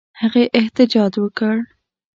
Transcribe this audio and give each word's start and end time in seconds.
هغې 0.19 0.43
احتجاج 0.59 1.13
وکړ. 1.23 1.55